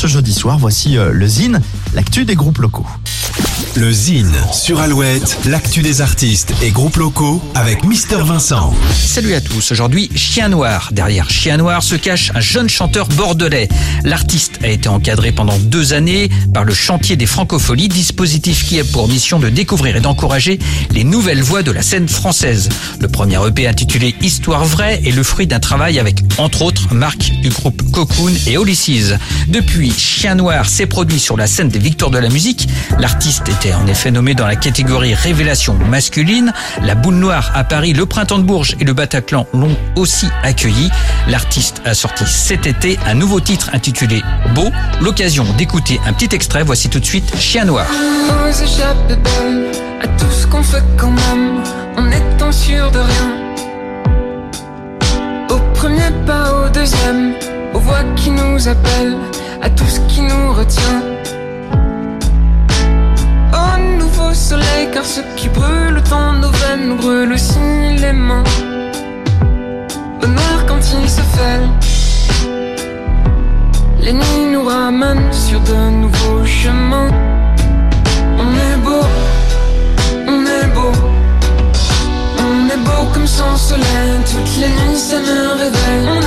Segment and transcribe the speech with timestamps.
[0.00, 0.56] ce jeudi soir.
[0.56, 1.60] Voici euh, le Zine,
[1.92, 2.86] l'actu des groupes locaux.
[3.76, 8.74] Le Zine sur Alouette, l'actu des artistes et groupes locaux avec Mister Vincent.
[8.92, 10.88] Salut à tous, aujourd'hui Chien Noir.
[10.92, 13.68] Derrière Chien Noir se cache un jeune chanteur bordelais.
[14.02, 18.84] L'artiste a été encadré pendant deux années par le chantier des francopholies, dispositif qui a
[18.84, 20.58] pour mission de découvrir et d'encourager
[20.90, 22.68] les nouvelles voix de la scène française.
[22.98, 27.30] Le premier EP intitulé Histoire vraie est le fruit d'un travail avec, entre autres, Marc
[27.40, 29.14] du groupe Cocoon et Olysses.
[29.48, 32.68] Depuis, Chien Noir s'est produit sur la scène des Victoires de la musique.
[32.98, 36.52] L'artiste en effet nommé dans la catégorie révélation masculine.
[36.82, 40.90] La boule noire à Paris, le printemps de Bourges et le Bataclan l'ont aussi accueilli.
[41.28, 44.22] L'artiste a sorti cet été un nouveau titre intitulé
[44.54, 44.70] Beau.
[45.02, 46.62] L'occasion d'écouter un petit extrait.
[46.62, 47.86] Voici tout de suite Chien Noir.
[50.02, 51.62] À tout ce qu'on fait quand même,
[51.98, 53.30] en sûr de rien.
[55.50, 57.34] Au premier pas, au deuxième,
[57.74, 59.18] aux voix qui nous appellent,
[59.62, 60.89] à tout ce qui nous retient.
[65.10, 67.58] Ce qui brûle dans nos veines nous brûle aussi
[68.02, 68.44] les mains.
[70.34, 71.62] Noir quand il se fait.
[74.04, 77.10] Les nuits nous ramènent sur de nouveaux chemins.
[78.42, 79.04] On est beau,
[80.28, 80.92] on est beau.
[82.44, 84.12] On est beau comme sans soleil.
[84.30, 86.19] Toutes les nuits ça me réveille.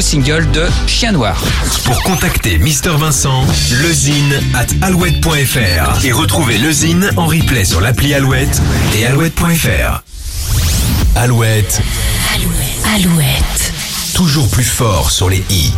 [0.00, 1.42] Nouveau single de Chien Noir.
[1.84, 3.44] Pour contacter Mister Vincent,
[3.82, 8.62] lezine at alouette.fr et retrouver le Zine en replay sur l'appli Alouette
[8.96, 10.02] et alouette.fr.
[11.16, 11.82] Alouette,
[12.94, 13.72] Alouette.
[14.14, 15.74] toujours plus fort sur les hits.